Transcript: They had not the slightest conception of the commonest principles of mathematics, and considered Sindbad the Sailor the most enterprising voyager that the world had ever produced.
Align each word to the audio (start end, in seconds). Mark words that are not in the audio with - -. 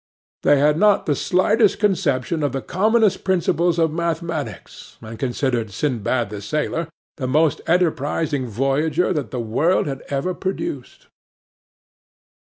They 0.41 0.57
had 0.57 0.79
not 0.79 1.05
the 1.05 1.13
slightest 1.15 1.77
conception 1.77 2.41
of 2.41 2.53
the 2.53 2.61
commonest 2.63 3.23
principles 3.23 3.77
of 3.77 3.91
mathematics, 3.93 4.97
and 4.99 5.19
considered 5.19 5.69
Sindbad 5.69 6.31
the 6.31 6.41
Sailor 6.41 6.87
the 7.17 7.27
most 7.27 7.61
enterprising 7.67 8.47
voyager 8.47 9.13
that 9.13 9.29
the 9.29 9.39
world 9.39 9.85
had 9.85 10.01
ever 10.09 10.33
produced. 10.33 11.05